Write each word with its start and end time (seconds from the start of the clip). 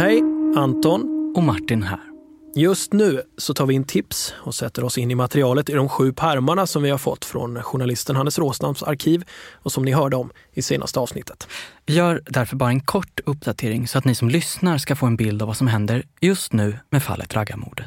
Hej, 0.00 0.22
Anton. 0.56 1.32
Och 1.36 1.42
Martin 1.42 1.82
här. 1.82 2.00
Just 2.54 2.92
nu 2.92 3.22
så 3.38 3.54
tar 3.54 3.66
vi 3.66 3.74
in 3.74 3.84
tips 3.84 4.34
och 4.36 4.54
sätter 4.54 4.84
oss 4.84 4.98
in 4.98 5.10
i 5.10 5.14
materialet 5.14 5.70
i 5.70 5.72
de 5.72 5.88
sju 5.88 6.12
pärmarna 6.12 6.66
som 6.66 6.82
vi 6.82 6.90
har 6.90 6.98
fått 6.98 7.24
från 7.24 7.62
journalisten 7.62 8.16
Hannes 8.16 8.38
Råsnams 8.38 8.82
arkiv 8.82 9.24
och 9.54 9.72
som 9.72 9.84
ni 9.84 9.92
hörde 9.92 10.16
om 10.16 10.30
i 10.52 10.62
senaste 10.62 11.00
avsnittet. 11.00 11.48
Vi 11.86 11.94
gör 11.94 12.22
därför 12.26 12.56
bara 12.56 12.70
en 12.70 12.80
kort 12.80 13.20
uppdatering 13.26 13.88
så 13.88 13.98
att 13.98 14.04
ni 14.04 14.14
som 14.14 14.28
lyssnar 14.28 14.78
ska 14.78 14.96
få 14.96 15.06
en 15.06 15.16
bild 15.16 15.42
av 15.42 15.48
vad 15.48 15.56
som 15.56 15.66
händer 15.66 16.02
just 16.20 16.52
nu 16.52 16.78
med 16.90 17.02
fallet 17.02 17.34
Raggarmordet. 17.34 17.86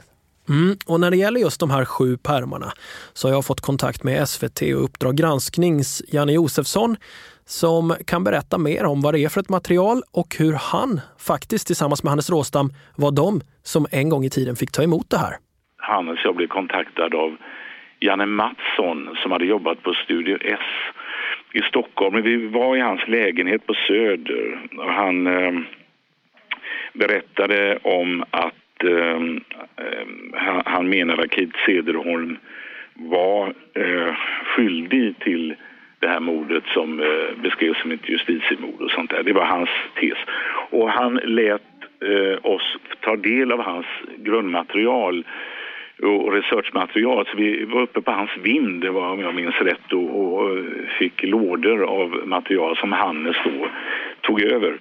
Mm, 0.50 0.78
och 0.86 1.00
när 1.00 1.12
det 1.12 1.18
gäller 1.18 1.40
just 1.40 1.60
de 1.60 1.72
här 1.72 1.86
sju 1.86 2.18
pärmarna 2.18 2.74
så 3.14 3.28
har 3.28 3.34
jag 3.34 3.46
fått 3.46 3.62
kontakt 3.62 4.04
med 4.04 4.30
SVT 4.30 4.62
och 4.62 4.84
Uppdrag 4.84 5.16
gransknings 5.16 6.02
Janne 6.08 6.32
Josefsson 6.32 6.98
som 7.46 7.96
kan 8.08 8.24
berätta 8.24 8.58
mer 8.58 8.86
om 8.86 9.02
vad 9.02 9.14
det 9.14 9.20
är 9.20 9.30
för 9.30 9.42
ett 9.42 9.50
material 9.50 10.02
och 10.14 10.36
hur 10.40 10.54
han 10.54 11.02
faktiskt 11.20 11.68
tillsammans 11.68 12.04
med 12.04 12.10
Hannes 12.10 12.30
Råstam 12.30 12.70
var 12.98 13.12
de 13.12 13.42
som 13.64 13.86
en 13.92 14.10
gång 14.10 14.24
i 14.26 14.30
tiden 14.30 14.56
fick 14.56 14.72
ta 14.72 14.84
emot 14.84 15.10
det 15.10 15.18
här. 15.18 15.34
Hannes 15.78 16.20
jag 16.24 16.36
blev 16.36 16.48
kontaktad 16.48 17.16
av 17.16 17.38
Janne 18.00 18.26
Mattsson 18.26 19.16
som 19.22 19.32
hade 19.32 19.46
jobbat 19.46 19.84
på 19.84 19.94
Studio 19.94 20.38
S 20.42 20.60
i 21.54 21.62
Stockholm. 21.62 22.24
Vi 22.24 22.48
var 22.48 22.78
i 22.78 22.80
hans 22.80 23.08
lägenhet 23.08 23.66
på 23.66 23.74
Söder 23.74 24.68
och 24.78 24.94
han 24.94 25.28
eh, 25.28 25.54
berättade 26.94 27.78
om 27.84 28.24
att 28.30 28.84
eh, 28.84 29.20
han, 30.34 30.62
han 30.66 30.90
menade 30.90 31.24
att 31.24 31.32
Kit 31.32 31.52
Cederholm 31.66 32.38
var 32.94 33.54
eh, 33.74 34.14
skyldig 34.46 35.20
till 35.20 35.56
det 36.04 36.10
här 36.10 36.20
mordet 36.20 36.64
som 36.74 37.00
eh, 37.00 37.42
beskrevs 37.44 37.82
som 37.82 37.92
ett 37.92 38.10
justitiemord 38.10 38.82
och 38.82 38.92
sånt 38.92 39.10
där. 39.10 39.24
Det 39.24 39.34
var 39.34 39.46
hans 39.46 39.70
tes. 40.00 40.18
Och 40.70 40.90
han 40.90 41.16
lät 41.16 41.62
eh, 42.02 42.46
oss 42.52 42.78
ta 43.00 43.16
del 43.16 43.52
av 43.52 43.62
hans 43.62 43.86
grundmaterial 44.18 45.26
och 46.02 46.34
researchmaterial. 46.34 47.26
Så 47.26 47.38
vi 47.38 47.66
var 47.66 47.82
uppe 47.82 48.02
på 48.02 48.12
hans 48.12 48.32
vind, 48.42 48.82
det 48.82 48.90
var, 48.90 49.10
om 49.10 49.20
jag 49.20 49.36
minns 49.36 49.56
rätt, 49.56 49.94
och, 49.94 50.34
och 50.34 50.66
fick 51.00 51.24
lådor 51.24 51.84
av 51.84 52.22
material 52.26 52.78
som 52.78 52.92
Hannes 52.92 53.38
då 53.44 53.68
tog 54.22 54.42
över. 54.42 54.78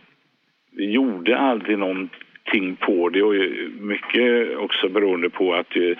Vi 0.76 0.90
gjorde 0.90 1.38
aldrig 1.38 1.78
någonting 1.78 2.76
på 2.80 3.08
det 3.08 3.22
och 3.22 3.34
mycket 3.80 4.56
också 4.56 4.88
beroende 4.88 5.30
på 5.30 5.54
att 5.54 5.76
eh, 5.76 5.96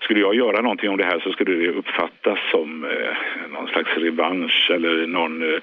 skulle 0.00 0.20
jag 0.20 0.34
göra 0.34 0.62
någonting 0.62 0.90
om 0.90 0.96
det 0.96 1.04
här 1.04 1.20
så 1.20 1.32
skulle 1.32 1.52
det 1.52 1.68
uppfattas 1.68 2.38
som 2.50 2.84
eh, 2.84 3.50
någon 3.52 3.68
slags 3.68 3.90
revansch 3.96 4.70
eller 4.74 5.06
någon 5.06 5.42
eh, 5.42 5.60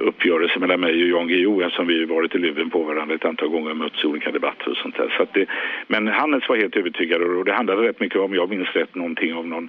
uppgörelse 0.00 0.58
mellan 0.58 0.80
mig 0.80 1.02
och 1.02 1.08
Jan 1.08 1.28
Guillou 1.28 1.62
eftersom 1.62 1.86
vi 1.86 2.04
varit 2.04 2.34
i 2.34 2.38
luven 2.38 2.70
på 2.70 2.82
varandra 2.82 3.14
ett 3.14 3.24
antal 3.24 3.48
gånger 3.48 3.70
och 3.70 3.76
mötts 3.76 4.04
i 4.04 4.06
olika 4.06 4.30
debatter 4.30 4.70
och 4.70 4.76
sånt 4.76 4.96
där. 4.96 5.14
Så 5.16 5.26
det, 5.32 5.46
men 5.86 6.08
Hannes 6.08 6.48
var 6.48 6.56
helt 6.56 6.76
övertygad 6.76 7.22
och 7.22 7.44
det 7.44 7.52
handlade 7.52 7.88
rätt 7.88 8.00
mycket 8.00 8.20
om, 8.20 8.34
jag 8.34 8.50
minns 8.50 8.68
rätt, 8.68 8.94
någonting 8.94 9.34
om 9.34 9.50
någon 9.50 9.68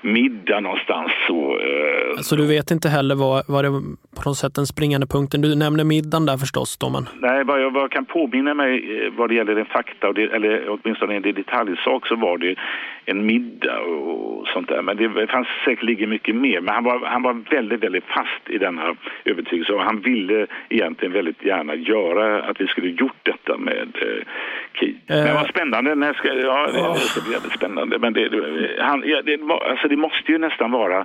middag 0.00 0.60
någonstans. 0.60 1.12
Så, 1.26 1.58
eh, 1.58 2.16
så 2.16 2.36
du 2.36 2.46
vet 2.46 2.70
inte 2.70 2.88
heller 2.88 3.14
vad, 3.14 3.44
vad 3.48 3.64
det 3.64 3.70
på 4.16 4.28
något 4.28 4.36
sätt 4.36 4.54
den 4.54 4.66
springande 4.66 5.06
punkten? 5.06 5.40
Du 5.40 5.54
nämner 5.54 5.84
middagen 5.84 6.26
där 6.26 6.36
förstås 6.36 6.76
då, 6.76 6.90
men... 6.90 7.08
Nej, 7.20 7.44
vad 7.44 7.62
jag, 7.62 7.70
vad 7.70 7.82
jag 7.82 7.90
kan 7.90 8.04
påminna 8.04 8.54
mig 8.54 9.10
vad 9.16 9.28
det 9.28 9.34
gäller 9.34 9.56
en 9.56 9.66
fakta, 9.66 10.08
och 10.08 10.14
det, 10.14 10.22
eller 10.22 10.68
åtminstone 10.68 11.16
en 11.16 11.22
detaljsak 11.22 12.06
så 12.06 12.16
var 12.16 12.38
det 12.38 12.54
en 13.04 13.26
middag 13.26 13.80
och 13.80 14.48
sånt 14.48 14.68
där. 14.68 14.82
Men 14.82 14.96
det 14.96 15.26
fanns 15.26 15.48
säkerligen 15.64 16.10
mycket 16.10 16.34
mer. 16.34 16.60
Men 16.60 16.74
han 16.74 16.84
var, 16.84 17.06
han 17.06 17.22
var 17.22 17.32
väldigt, 17.50 17.82
väldigt 17.82 18.04
fast 18.04 18.50
i 18.50 18.58
denna 18.58 18.96
övertygelse 19.24 19.72
och 19.72 19.82
han 19.82 20.00
ville 20.00 20.46
egentligen 20.68 21.12
väldigt 21.12 21.44
gärna 21.44 21.74
göra 21.74 22.42
att 22.42 22.60
vi 22.60 22.66
skulle 22.66 22.88
gjort 22.88 23.20
detta 23.22 23.58
med 23.58 23.88
eh, 23.94 24.24
Key. 24.72 24.88
Uh, 24.88 24.96
men 25.08 25.26
det 25.26 25.34
var 25.34 25.48
spännande. 25.48 25.94
När 25.94 26.12
ska, 26.12 26.28
ja, 26.28 26.66
det, 26.72 26.78
oh. 26.78 26.96
det 27.14 27.28
blev 27.28 27.50
spännande. 27.56 27.98
Men 27.98 28.12
det, 28.12 28.30
han, 28.78 29.02
ja, 29.06 29.22
det, 29.22 29.38
alltså 29.70 29.88
det 29.88 29.96
måste 29.96 30.32
ju 30.32 30.38
nästan 30.38 30.70
vara 30.70 31.04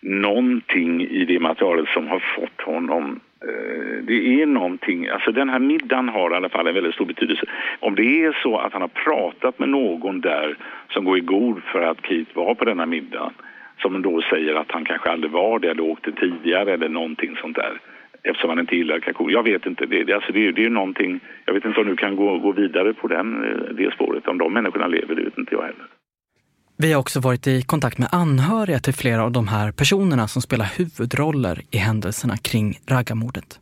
någonting 0.00 1.02
i 1.02 1.24
det 1.24 1.38
materialet 1.38 1.88
som 1.88 2.08
har 2.08 2.22
fått 2.36 2.60
honom 2.60 3.20
Eh, 3.33 3.33
Eh, 3.48 3.96
det 4.02 4.42
är 4.42 4.46
någonting, 4.46 5.08
alltså 5.08 5.32
den 5.32 5.48
här 5.48 5.58
middagen 5.58 6.08
har 6.08 6.30
i 6.30 6.34
alla 6.34 6.48
fall 6.48 6.66
en 6.66 6.74
väldigt 6.74 6.94
stor 6.94 7.06
betydelse. 7.06 7.46
Om 7.80 7.94
det 7.94 8.24
är 8.24 8.38
så 8.42 8.58
att 8.58 8.72
han 8.72 8.82
har 8.82 8.88
pratat 8.88 9.58
med 9.58 9.68
någon 9.68 10.20
där 10.20 10.56
som 10.90 11.04
går 11.04 11.18
i 11.18 11.20
god 11.20 11.62
för 11.62 11.82
att 11.82 12.06
Keith 12.06 12.36
var 12.36 12.54
på 12.54 12.64
denna 12.64 12.86
middag 12.86 13.32
som 13.82 14.02
då 14.02 14.22
säger 14.22 14.54
att 14.54 14.72
han 14.72 14.84
kanske 14.84 15.10
aldrig 15.10 15.32
var 15.32 15.58
det 15.58 15.70
eller 15.70 15.82
åkte 15.82 16.12
tidigare 16.12 16.72
eller 16.72 16.88
någonting 16.88 17.36
sånt 17.36 17.56
där 17.56 17.80
eftersom 18.24 18.50
han 18.50 18.58
inte 18.58 18.76
gillar 18.76 19.00
kakao. 19.00 19.30
Jag 19.30 19.42
vet 19.42 19.66
inte, 19.66 19.86
det, 19.86 20.12
alltså 20.12 20.32
det, 20.32 20.52
det 20.52 20.64
är 20.64 20.70
någonting, 20.70 21.20
jag 21.44 21.54
vet 21.54 21.64
inte 21.64 21.80
om 21.80 21.86
du 21.86 21.96
kan 21.96 22.16
gå, 22.16 22.38
gå 22.38 22.52
vidare 22.52 22.94
på 22.94 23.08
den, 23.08 23.44
eh, 23.44 23.74
det 23.74 23.92
spåret. 23.92 24.28
Om 24.28 24.38
de 24.38 24.52
människorna 24.52 24.86
lever, 24.86 25.14
det 25.14 25.24
vet 25.24 25.38
inte 25.38 25.54
jag 25.54 25.62
heller. 25.62 25.86
Vi 26.84 26.92
har 26.92 27.00
också 27.00 27.20
varit 27.20 27.46
i 27.46 27.62
kontakt 27.62 27.98
med 27.98 28.08
anhöriga 28.12 28.78
till 28.78 28.94
flera 28.94 29.22
av 29.22 29.32
de 29.32 29.48
här 29.48 29.72
personerna 29.72 30.28
som 30.28 30.42
spelar 30.42 30.68
huvudroller 30.78 31.56
i 31.70 31.76
händelserna 31.76 32.36
kring 32.36 32.68
raggarmordet. 32.90 33.60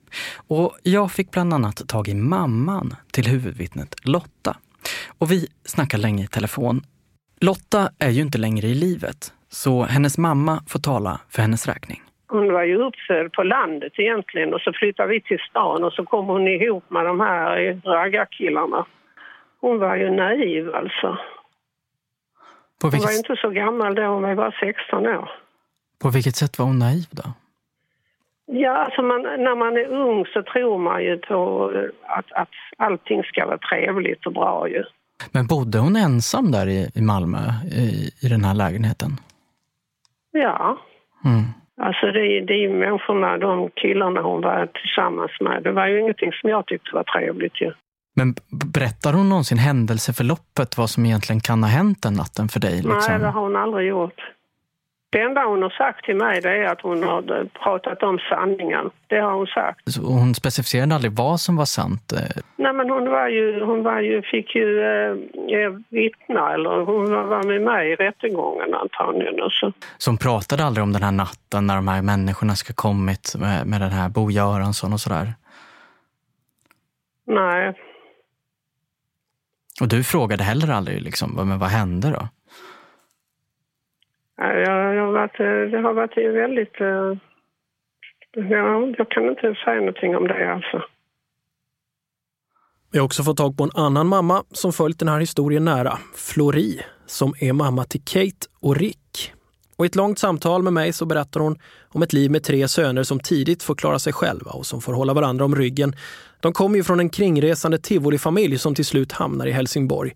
Och 0.48 0.70
jag 0.82 1.12
fick 1.12 1.30
bland 1.30 1.54
annat 1.54 1.88
tag 1.88 2.08
i 2.08 2.14
mamman 2.14 2.94
till 3.12 3.26
huvudvittnet 3.26 3.94
Lotta. 4.04 4.56
Och 5.18 5.30
vi 5.30 5.46
snackar 5.64 5.98
länge 5.98 6.24
i 6.24 6.26
telefon. 6.26 6.80
Lotta 7.40 7.82
är 7.98 8.10
ju 8.10 8.22
inte 8.22 8.38
längre 8.38 8.66
i 8.66 8.74
livet, 8.74 9.32
så 9.48 9.82
hennes 9.82 10.18
mamma 10.18 10.62
får 10.68 10.80
tala 10.80 11.20
för 11.32 11.42
hennes 11.42 11.68
räkning. 11.68 12.00
Hon 12.28 12.52
var 12.52 12.64
ju 12.64 12.76
uppfödd 12.76 13.32
på 13.32 13.42
landet 13.42 13.92
egentligen 13.96 14.54
och 14.54 14.60
så 14.60 14.72
flyttade 14.72 15.08
vi 15.08 15.20
till 15.20 15.38
stan 15.50 15.84
och 15.84 15.92
så 15.92 16.04
kom 16.04 16.26
hon 16.26 16.48
ihop 16.48 16.90
med 16.90 17.04
de 17.04 17.20
här 17.20 17.80
raggarkillarna. 17.84 18.86
Hon 19.60 19.78
var 19.78 19.96
ju 19.96 20.10
naiv 20.10 20.74
alltså. 20.74 21.18
På 22.82 22.88
vilket... 22.88 23.10
Hon 23.10 23.12
var 23.12 23.18
inte 23.18 23.36
så 23.42 23.50
gammal 23.50 23.94
då, 23.94 24.02
hon 24.02 24.22
var 24.22 24.34
bara 24.34 24.52
16 24.60 25.06
år. 25.06 25.30
På 26.02 26.08
vilket 26.10 26.36
sätt 26.36 26.58
var 26.58 26.66
hon 26.66 26.78
naiv 26.78 27.06
då? 27.10 27.22
Ja, 28.46 28.76
alltså 28.84 29.02
man, 29.02 29.22
när 29.22 29.56
man 29.56 29.76
är 29.76 29.86
ung 29.86 30.26
så 30.26 30.42
tror 30.42 30.78
man 30.78 31.02
ju 31.04 31.18
på 31.18 31.70
att, 32.02 32.32
att 32.32 32.48
allting 32.76 33.22
ska 33.24 33.46
vara 33.46 33.58
trevligt 33.58 34.26
och 34.26 34.32
bra 34.32 34.68
ju. 34.68 34.84
Men 35.32 35.46
bodde 35.46 35.78
hon 35.78 35.96
ensam 35.96 36.50
där 36.50 36.66
i, 36.68 36.90
i 36.94 37.02
Malmö, 37.02 37.38
i, 37.72 37.86
i 38.26 38.28
den 38.28 38.44
här 38.44 38.54
lägenheten? 38.54 39.10
Ja. 40.32 40.78
Mm. 41.24 41.42
Alltså 41.80 42.06
det, 42.06 42.54
är 42.64 42.68
människorna, 42.68 43.38
de 43.38 43.70
killarna 43.70 44.20
hon 44.20 44.40
var 44.40 44.66
tillsammans 44.66 45.30
med. 45.40 45.62
Det 45.62 45.72
var 45.72 45.86
ju 45.86 46.00
ingenting 46.00 46.32
som 46.32 46.50
jag 46.50 46.66
tyckte 46.66 46.94
var 46.94 47.04
trevligt 47.04 47.60
ju. 47.60 47.72
Men 48.14 48.34
berättar 48.74 49.12
hon 49.12 49.28
någonsin 49.28 49.58
händelseförloppet, 49.58 50.78
vad 50.78 50.90
som 50.90 51.06
egentligen 51.06 51.40
kan 51.40 51.62
ha 51.62 51.70
hänt 51.70 52.02
den 52.02 52.14
natten 52.14 52.48
för 52.48 52.60
dig? 52.60 52.76
Liksom? 52.76 53.02
Nej, 53.08 53.18
det 53.18 53.26
har 53.26 53.40
hon 53.40 53.56
aldrig 53.56 53.88
gjort. 53.88 54.20
Det 55.12 55.20
enda 55.20 55.44
hon 55.44 55.62
har 55.62 55.70
sagt 55.70 56.04
till 56.04 56.16
mig 56.16 56.40
det 56.40 56.50
är 56.50 56.64
att 56.64 56.80
hon 56.80 57.02
har 57.02 57.48
pratat 57.62 58.02
om 58.02 58.18
sanningen. 58.18 58.90
Det 59.06 59.18
har 59.18 59.32
hon 59.32 59.46
sagt. 59.46 59.92
Så 59.92 60.02
hon 60.02 60.34
specificerade 60.34 60.94
aldrig 60.94 61.12
vad 61.12 61.40
som 61.40 61.56
var 61.56 61.64
sant? 61.64 62.12
Eh? 62.12 62.42
Nej, 62.56 62.72
men 62.72 62.90
hon, 62.90 63.10
var 63.10 63.28
ju, 63.28 63.64
hon 63.64 63.82
var 63.82 64.00
ju, 64.00 64.22
fick 64.22 64.54
ju 64.54 64.80
eh, 64.80 65.72
vittna, 65.88 66.54
eller 66.54 66.84
hon 66.84 67.12
var 67.12 67.42
med 67.46 67.62
mig 67.62 67.92
i 67.92 67.96
rättegången 67.96 68.74
antagligen. 68.74 69.34
Så. 69.50 69.72
så 69.98 70.10
hon 70.10 70.18
pratade 70.18 70.64
aldrig 70.64 70.82
om 70.82 70.92
den 70.92 71.02
här 71.02 71.12
natten 71.12 71.66
när 71.66 71.76
de 71.76 71.88
här 71.88 72.02
människorna 72.02 72.54
ska 72.54 72.72
kommit 72.72 73.34
med, 73.38 73.66
med 73.66 73.80
den 73.80 73.90
här 73.90 74.08
Bo 74.08 74.30
Göransson 74.30 74.92
och 74.92 75.00
sådär? 75.00 75.26
Nej, 77.26 77.74
och 79.80 79.88
du 79.88 80.04
frågade 80.04 80.44
heller 80.44 80.70
aldrig 80.70 81.02
liksom, 81.02 81.34
men 81.34 81.58
vad 81.58 81.68
hände 81.68 82.10
då? 82.10 82.28
Ja, 84.36 84.52
jag 84.54 85.06
har 85.06 85.12
varit, 85.12 85.38
det 85.72 85.78
har 85.78 85.94
varit 85.94 86.16
väldigt... 86.16 86.80
Eh, 86.80 87.16
ja, 88.50 88.92
jag 88.98 89.10
kan 89.10 89.28
inte 89.28 89.54
säga 89.64 89.76
någonting 89.76 90.16
om 90.16 90.28
det 90.28 90.52
alltså. 90.52 90.82
Vi 92.92 92.98
har 92.98 93.04
också 93.04 93.22
fått 93.22 93.36
tag 93.36 93.56
på 93.56 93.64
en 93.64 93.70
annan 93.74 94.06
mamma 94.06 94.44
som 94.50 94.72
följt 94.72 94.98
den 94.98 95.08
här 95.08 95.20
historien 95.20 95.64
nära, 95.64 95.98
Flori, 96.16 96.80
som 97.06 97.34
är 97.40 97.52
mamma 97.52 97.84
till 97.84 98.04
Kate 98.04 98.46
och 98.60 98.76
Rick. 98.76 99.32
Och 99.76 99.84
i 99.84 99.86
ett 99.86 99.94
långt 99.94 100.18
samtal 100.18 100.62
med 100.62 100.72
mig 100.72 100.92
så 100.92 101.06
berättar 101.06 101.40
hon 101.40 101.58
om 101.88 102.02
ett 102.02 102.12
liv 102.12 102.30
med 102.30 102.42
tre 102.42 102.68
söner 102.68 103.02
som 103.02 103.20
tidigt 103.20 103.62
får 103.62 103.74
klara 103.74 103.98
sig 103.98 104.12
själva 104.12 104.50
och 104.50 104.66
som 104.66 104.80
får 104.80 104.92
hålla 104.92 105.14
varandra 105.14 105.44
om 105.44 105.56
ryggen. 105.56 105.96
De 106.40 106.52
kommer 106.52 106.76
ju 106.76 106.84
från 106.84 107.00
en 107.00 107.10
kringresande 107.10 107.78
tivolifamilj 107.78 108.58
som 108.58 108.74
till 108.74 108.84
slut 108.84 109.12
hamnar 109.12 109.46
i 109.46 109.50
Helsingborg. 109.50 110.14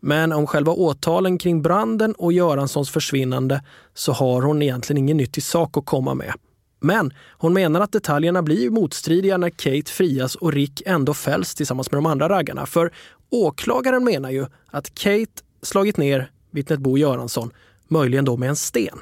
Men 0.00 0.32
om 0.32 0.46
själva 0.46 0.72
åtalen 0.72 1.38
kring 1.38 1.62
branden 1.62 2.14
och 2.14 2.32
Göranssons 2.32 2.90
försvinnande 2.90 3.64
så 3.94 4.12
har 4.12 4.42
hon 4.42 4.62
egentligen 4.62 4.98
ingen 4.98 5.16
nytt 5.16 5.38
i 5.38 5.40
sak 5.40 5.76
att 5.76 5.86
komma 5.86 6.14
med. 6.14 6.32
Men 6.80 7.12
hon 7.30 7.52
menar 7.52 7.80
att 7.80 7.92
detaljerna 7.92 8.42
blir 8.42 8.70
motstridiga 8.70 9.36
när 9.36 9.50
Kate 9.50 9.92
frias 9.92 10.34
och 10.34 10.52
Rick 10.52 10.82
ändå 10.86 11.14
fälls 11.14 11.54
tillsammans 11.54 11.90
med 11.90 11.96
de 11.96 12.06
andra 12.06 12.28
raggarna. 12.28 12.66
För 12.66 12.92
åklagaren 13.30 14.04
menar 14.04 14.30
ju 14.30 14.46
att 14.70 14.94
Kate 14.94 15.42
slagit 15.62 15.96
ner 15.96 16.30
vittnet 16.50 16.80
Bo 16.80 16.98
Göransson 16.98 17.50
möjligen 17.92 18.24
då 18.24 18.36
med 18.36 18.48
en 18.48 18.56
sten. 18.56 18.98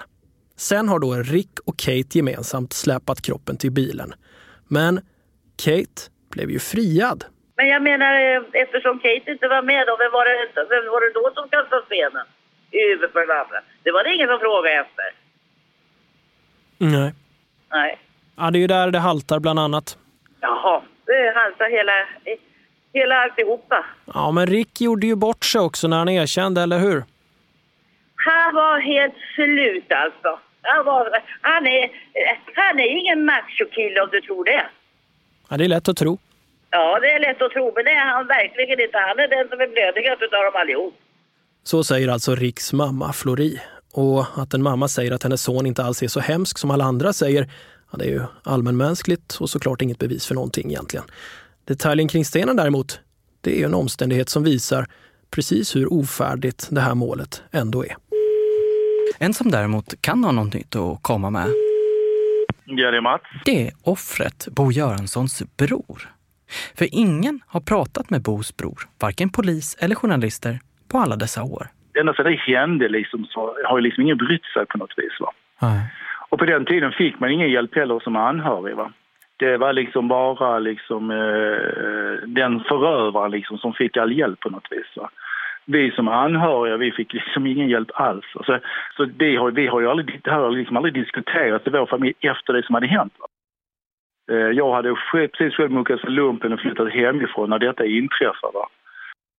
Sen 0.57 0.89
har 0.89 0.99
då 0.99 1.15
Rick 1.15 1.55
och 1.67 1.79
Kate 1.79 2.19
gemensamt 2.19 2.73
släpat 2.73 3.23
kroppen 3.23 3.57
till 3.57 3.73
bilen. 3.73 4.15
Men 4.69 5.01
Kate 5.65 6.01
blev 6.31 6.51
ju 6.51 6.59
friad. 6.59 7.25
Men 7.57 7.69
jag 7.69 7.83
menar, 7.83 8.13
eh, 8.15 8.43
eftersom 8.53 8.99
Kate 8.99 9.31
inte 9.35 9.49
var 9.49 9.63
med 9.63 9.87
då, 9.87 9.97
vem 10.03 10.13
var 10.13 10.25
det, 10.25 10.37
vem 10.75 10.85
var 10.95 11.01
det 11.05 11.13
då 11.21 11.25
som 11.35 11.49
kastade 11.49 11.83
stenen 11.87 12.27
i 12.71 12.79
huvudet 12.89 13.13
på 13.13 13.19
den 13.19 13.31
andra? 13.31 13.59
Det 13.83 13.93
var 13.93 14.05
det 14.05 14.15
ingen 14.15 14.29
som 14.29 14.39
frågade 14.39 14.75
efter. 14.85 15.09
Nej. 16.79 17.15
Nej. 17.71 17.99
Ja, 18.37 18.51
det 18.51 18.59
är 18.59 18.61
ju 18.61 18.67
där 18.67 18.91
det 18.91 18.99
haltar 18.99 19.41
bland 19.41 19.59
annat. 19.59 19.99
Jaha, 20.41 20.83
det 21.07 21.33
haltar 21.35 21.71
hela, 21.71 21.93
hela 22.93 23.15
alltihopa. 23.15 23.85
Ja, 24.15 24.31
men 24.31 24.47
Rick 24.47 24.81
gjorde 24.81 25.07
ju 25.07 25.17
bort 25.17 25.45
sig 25.45 25.61
också 25.61 25.89
när 25.89 25.99
han 25.99 26.09
erkände, 26.09 26.63
eller 26.63 26.79
hur? 26.79 27.05
Han 28.27 28.55
var 28.55 28.79
helt 28.81 29.15
slut 29.35 29.93
alltså. 29.93 30.41
Han, 30.63 30.85
var, 30.85 31.23
han, 31.41 31.67
är, 31.67 31.91
han 32.55 32.81
är 32.81 32.89
ingen 33.01 33.25
machokille 33.25 34.01
om 34.01 34.09
du 34.13 34.21
tror 34.21 34.45
det. 34.45 34.67
Ja, 35.49 35.57
det 35.57 35.65
är 35.65 35.69
lätt 35.69 35.89
att 35.89 35.97
tro. 35.97 36.19
Ja, 36.71 37.01
det 37.01 37.11
är 37.13 37.21
lätt 37.21 37.43
att 37.43 37.53
tro, 37.53 37.73
men 37.77 37.85
det 37.85 37.91
är 37.91 38.07
han 38.07 38.27
verkligen 38.27 38.81
inte. 38.81 38.99
Han 38.99 39.19
är 39.19 39.29
den 39.29 39.49
som 39.49 39.61
är 39.61 39.67
blödigast 39.67 40.23
utav 40.23 40.45
dem 40.45 40.53
allihop. 40.55 40.95
Så 41.65 41.85
säger 41.85 42.09
alltså 42.09 42.35
Ricks 42.35 42.73
mamma 42.73 43.13
Flori. 43.13 43.61
Och 43.93 44.25
att 44.37 44.55
en 44.55 44.63
mamma 44.63 44.89
säger 44.89 45.13
att 45.13 45.23
hennes 45.23 45.43
son 45.43 45.67
inte 45.67 45.83
alls 45.85 46.03
är 46.03 46.09
så 46.09 46.21
hemsk 46.21 46.59
som 46.59 46.71
alla 46.71 46.85
andra 46.85 47.13
säger, 47.13 47.49
ja, 47.93 47.99
det 47.99 48.05
är 48.05 48.09
ju 48.09 48.23
allmänmänskligt 48.43 49.37
och 49.41 49.51
såklart 49.51 49.83
inget 49.83 49.99
bevis 49.99 50.27
för 50.27 50.35
någonting 50.35 50.71
egentligen. 50.71 51.05
Detaljen 51.65 52.09
kring 52.09 52.25
stenen 52.25 52.57
däremot, 52.57 53.01
det 53.41 53.55
är 53.55 53.59
ju 53.59 53.65
en 53.65 53.75
omständighet 53.75 54.29
som 54.29 54.45
visar 54.45 54.87
precis 55.31 55.77
hur 55.77 55.93
ofärdigt 55.93 56.69
det 56.71 56.81
här 56.81 56.95
målet 56.95 57.43
ändå 57.51 57.85
är. 57.85 57.97
En 59.23 59.35
som 59.35 59.51
däremot 59.51 60.01
kan 60.01 60.25
ha 60.25 60.33
något 60.33 60.55
nytt 60.55 60.77
att 60.77 61.03
komma 61.03 61.31
med. 61.31 61.47
Ja, 62.65 62.91
det 62.91 62.97
är 62.97 63.01
Mats. 63.01 63.23
Det 63.45 63.67
är 63.67 63.73
offret 63.85 64.49
Bo 64.57 64.73
Göranssons 64.73 65.43
bror. 65.57 66.01
För 66.79 66.87
ingen 66.93 67.41
har 67.47 67.61
pratat 67.61 68.11
med 68.11 68.23
Bos 68.23 68.57
bror, 68.57 68.81
varken 69.01 69.31
polis 69.31 69.77
eller 69.81 69.95
journalister, 69.95 70.59
på 70.93 70.99
alla 70.99 71.17
dessa 71.17 71.43
år. 71.43 71.67
Ända 72.01 72.15
sedan 72.15 72.25
det 72.25 72.37
hände 72.37 72.89
liksom, 72.89 73.25
så 73.25 73.57
har 73.65 73.79
ju 73.79 73.83
liksom 73.83 74.03
ingen 74.03 74.17
brytt 74.17 74.45
sig 74.55 74.67
på 74.67 74.79
något 74.79 74.95
vis. 74.97 75.21
Va? 75.21 75.33
Nej. 75.63 75.81
Och 76.29 76.39
på 76.39 76.45
den 76.45 76.65
tiden 76.65 76.93
fick 76.93 77.21
man 77.21 77.31
ingen 77.31 77.51
hjälp 77.51 77.75
heller 77.75 78.01
som 78.01 78.17
anhörig. 78.17 78.77
Va? 78.77 78.93
Det 79.37 79.57
var 79.57 79.73
liksom 79.73 80.09
bara 80.09 80.59
liksom, 80.59 81.11
eh, 81.11 82.29
den 82.29 82.61
förövaren 82.61 83.31
liksom, 83.31 83.59
som 83.59 83.73
fick 83.73 83.97
all 83.97 84.13
hjälp 84.13 84.41
på 84.41 84.51
något 84.51 84.69
vis. 84.71 84.97
Va? 84.97 85.11
Vi 85.73 85.91
som 85.91 86.09
anhöriga 86.09 86.77
vi 86.77 86.93
fick 86.93 87.13
liksom 87.13 87.47
ingen 87.47 87.69
hjälp 87.69 87.91
alls. 87.95 88.25
Alltså, 88.35 88.61
så 88.97 89.05
det 89.05 89.37
har, 89.37 89.51
vi 89.51 89.67
har 89.67 89.81
ju 89.81 89.91
aldrig, 89.91 90.21
det 90.25 90.31
här 90.31 90.39
har 90.39 90.51
liksom 90.51 90.77
aldrig 90.77 90.95
diskuterats 90.95 91.67
i 91.67 91.71
vår 91.71 91.87
familj 91.87 92.15
efter 92.21 92.53
det 92.53 92.67
som 92.67 92.75
hade 92.75 92.87
hänt. 92.87 93.13
Eh, 94.31 94.37
jag 94.37 94.75
hade 94.75 94.95
precis 95.13 95.55
själv 95.55 95.71
muckats 95.71 96.03
för 96.03 96.09
lumpen 96.09 96.53
och 96.53 96.61
flyttat 96.61 96.93
hemifrån 96.93 97.51
när 97.51 97.59
detta 97.59 97.87
inträffade. 97.87 98.53
Va? 98.55 98.69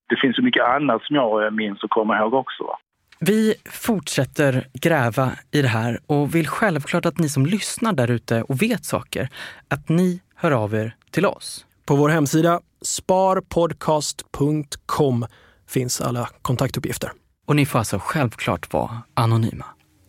Det 0.09 0.15
finns 0.21 0.35
så 0.35 0.41
mycket 0.41 0.63
annat 0.63 1.03
som 1.03 1.15
jag 1.15 1.53
minns 1.53 1.83
och 1.83 1.89
kommer 1.89 2.17
ihåg 2.17 2.33
också. 2.33 2.63
Va? 2.63 2.77
Vi 3.19 3.53
fortsätter 3.65 4.63
gräva 4.73 5.31
i 5.51 5.61
det 5.61 5.67
här 5.67 5.99
och 6.07 6.35
vill 6.35 6.47
självklart 6.47 7.05
att 7.05 7.19
ni 7.19 7.29
som 7.29 7.45
lyssnar 7.45 7.93
där 7.93 8.11
ute 8.11 8.43
och 8.43 8.61
vet 8.61 8.85
saker, 8.85 9.29
att 9.69 9.89
ni 9.89 10.21
hör 10.35 10.51
av 10.51 10.73
er 10.73 10.95
till 11.11 11.25
oss. 11.25 11.65
På 11.87 11.95
vår 11.95 12.09
hemsida 12.09 12.59
sparpodcast.com 12.81 15.25
finns 15.71 16.01
alla 16.01 16.29
kontaktuppgifter. 16.41 17.11
Och 17.47 17.55
ni 17.55 17.65
får 17.65 17.79
alltså 17.79 17.99
självklart 17.99 18.73
vara 18.73 19.01
anonyma. 19.13 19.65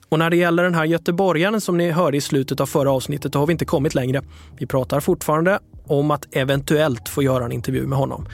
Och 0.08 0.18
när 0.18 0.30
det 0.30 0.36
gäller 0.36 0.62
den 0.62 0.74
här 0.74 0.84
göteborgaren 0.84 1.60
som 1.60 1.76
ni 1.78 1.90
hörde 1.90 2.16
i 2.16 2.20
slutet 2.20 2.60
av 2.60 2.66
förra 2.66 2.92
avsnittet, 2.92 3.32
då 3.32 3.38
har 3.38 3.46
vi 3.46 3.52
inte 3.52 3.64
kommit 3.64 3.94
längre. 3.94 4.22
Vi 4.58 4.66
pratar 4.66 5.00
fortfarande 5.00 5.58
om 5.86 6.10
att 6.10 6.26
eventuellt 6.36 7.08
få 7.08 7.22
göra 7.22 7.44
en 7.44 7.52
intervju 7.52 7.86
med 7.86 7.98
honom. 7.98 8.26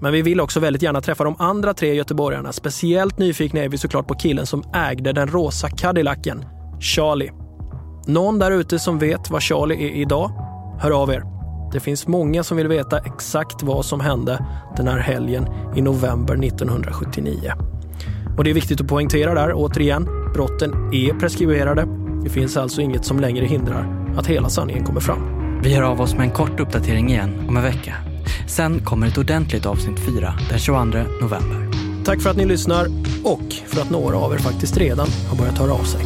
Men 0.00 0.12
vi 0.12 0.22
vill 0.22 0.40
också 0.40 0.60
väldigt 0.60 0.82
gärna 0.82 1.00
träffa 1.00 1.24
de 1.24 1.36
andra 1.38 1.74
tre 1.74 1.94
göteborgarna. 1.94 2.52
Speciellt 2.52 3.18
nyfikna 3.18 3.60
är 3.60 3.68
vi 3.68 3.78
såklart 3.78 4.08
på 4.08 4.14
killen 4.14 4.46
som 4.46 4.64
ägde 4.74 5.12
den 5.12 5.28
rosa 5.28 5.68
Cadillacen, 5.70 6.44
Charlie. 6.80 7.30
Någon 8.06 8.38
där 8.38 8.50
ute 8.50 8.78
som 8.78 8.98
vet 8.98 9.30
vad 9.30 9.42
Charlie 9.42 9.74
är 9.74 9.90
idag? 9.90 10.30
Hör 10.80 11.02
av 11.02 11.10
er. 11.10 11.31
Det 11.72 11.80
finns 11.80 12.06
många 12.06 12.42
som 12.42 12.56
vill 12.56 12.68
veta 12.68 12.98
exakt 12.98 13.62
vad 13.62 13.84
som 13.84 14.00
hände 14.00 14.44
den 14.76 14.88
här 14.88 14.98
helgen 14.98 15.46
i 15.76 15.82
november 15.82 16.44
1979. 16.44 17.52
Och 18.36 18.44
det 18.44 18.50
är 18.50 18.54
viktigt 18.54 18.80
att 18.80 18.88
poängtera 18.88 19.34
där, 19.34 19.52
återigen, 19.54 20.08
brotten 20.34 20.72
är 20.92 21.20
preskriberade. 21.20 21.86
Det 22.24 22.30
finns 22.30 22.56
alltså 22.56 22.80
inget 22.80 23.04
som 23.04 23.20
längre 23.20 23.46
hindrar 23.46 24.14
att 24.16 24.26
hela 24.26 24.48
sanningen 24.48 24.84
kommer 24.84 25.00
fram. 25.00 25.42
Vi 25.62 25.74
hör 25.74 25.82
av 25.82 26.00
oss 26.00 26.14
med 26.14 26.22
en 26.22 26.30
kort 26.30 26.60
uppdatering 26.60 27.10
igen 27.10 27.46
om 27.48 27.56
en 27.56 27.62
vecka. 27.62 27.94
Sen 28.48 28.80
kommer 28.80 29.06
ett 29.06 29.18
ordentligt 29.18 29.66
avsnitt 29.66 30.00
4 30.00 30.34
den 30.50 30.58
22 30.58 30.84
november. 31.20 31.70
Tack 32.04 32.20
för 32.20 32.30
att 32.30 32.36
ni 32.36 32.44
lyssnar 32.44 32.86
och 33.24 33.52
för 33.66 33.80
att 33.80 33.90
några 33.90 34.16
av 34.16 34.32
er 34.32 34.38
faktiskt 34.38 34.76
redan 34.76 35.06
har 35.30 35.36
börjat 35.36 35.58
höra 35.58 35.72
av 35.72 35.84
sig. 35.84 36.04